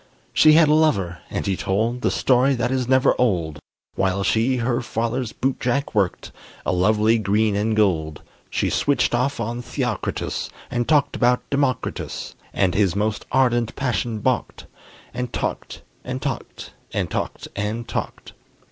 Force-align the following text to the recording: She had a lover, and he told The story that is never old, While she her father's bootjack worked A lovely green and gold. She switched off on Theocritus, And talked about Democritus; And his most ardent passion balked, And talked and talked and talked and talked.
She 0.33 0.53
had 0.53 0.67
a 0.67 0.73
lover, 0.73 1.19
and 1.29 1.45
he 1.45 1.55
told 1.55 2.01
The 2.01 2.09
story 2.09 2.55
that 2.55 2.71
is 2.71 2.87
never 2.87 3.13
old, 3.19 3.59
While 3.93 4.23
she 4.23 4.55
her 4.57 4.81
father's 4.81 5.31
bootjack 5.31 5.93
worked 5.93 6.31
A 6.65 6.71
lovely 6.71 7.19
green 7.19 7.55
and 7.55 7.75
gold. 7.75 8.23
She 8.49 8.71
switched 8.71 9.13
off 9.13 9.39
on 9.39 9.61
Theocritus, 9.61 10.49
And 10.71 10.87
talked 10.89 11.15
about 11.15 11.47
Democritus; 11.51 12.33
And 12.51 12.73
his 12.73 12.95
most 12.95 13.27
ardent 13.31 13.75
passion 13.75 14.21
balked, 14.21 14.65
And 15.13 15.31
talked 15.31 15.83
and 16.03 16.19
talked 16.19 16.73
and 16.91 17.07
talked 17.11 17.47
and 17.55 17.87
talked. 17.87 18.33